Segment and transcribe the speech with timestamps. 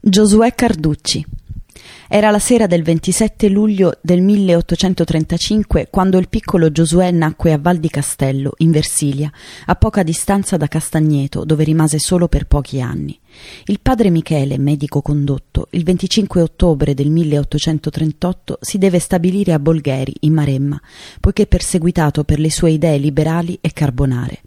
[0.00, 1.26] Giosuè Carducci.
[2.06, 7.78] Era la sera del 27 luglio del 1835 quando il piccolo Giosuè nacque a Val
[7.78, 9.30] di Castello, in Versilia,
[9.66, 13.18] a poca distanza da Castagneto, dove rimase solo per pochi anni.
[13.64, 20.14] Il padre Michele, medico condotto, il 25 ottobre del 1838 si deve stabilire a Bolgheri,
[20.20, 20.80] in Maremma,
[21.18, 24.42] poiché perseguitato per le sue idee liberali e carbonare.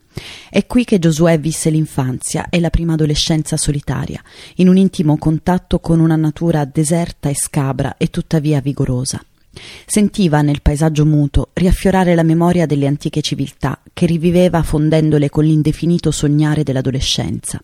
[0.53, 4.21] È qui che Giosuè visse l'infanzia e la prima adolescenza solitaria,
[4.55, 9.23] in un intimo contatto con una natura deserta e scabra e tuttavia vigorosa.
[9.85, 16.11] Sentiva nel paesaggio muto riaffiorare la memoria delle antiche civiltà che riviveva fondendole con l'indefinito
[16.11, 17.63] sognare dell'adolescenza.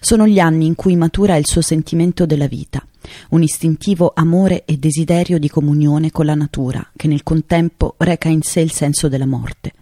[0.00, 2.82] Sono gli anni in cui matura il suo sentimento della vita,
[3.30, 8.40] un istintivo amore e desiderio di comunione con la natura che nel contempo reca in
[8.40, 9.72] sé il senso della morte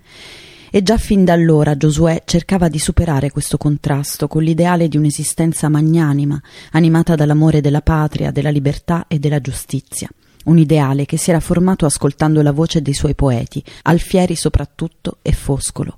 [0.71, 5.69] e già fin da allora Giosuè cercava di superare questo contrasto con l'ideale di un'esistenza
[5.69, 6.41] magnanima,
[6.73, 10.09] animata dall'amore della patria, della libertà e della giustizia.
[10.45, 15.33] Un ideale che si era formato ascoltando la voce dei suoi poeti, Alfieri soprattutto e
[15.33, 15.97] Foscolo.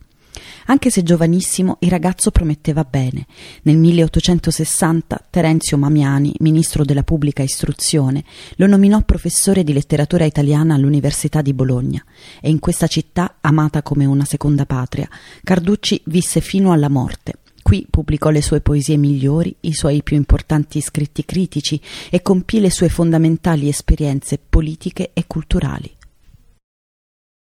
[0.66, 3.26] Anche se giovanissimo, il ragazzo prometteva bene.
[3.62, 8.24] Nel 1860 Terenzio Mamiani, ministro della pubblica istruzione,
[8.56, 12.04] lo nominò professore di letteratura italiana all'Università di Bologna
[12.40, 15.08] e in questa città, amata come una seconda patria,
[15.42, 17.34] Carducci visse fino alla morte.
[17.62, 22.70] Qui pubblicò le sue poesie migliori, i suoi più importanti scritti critici e compì le
[22.70, 25.90] sue fondamentali esperienze politiche e culturali.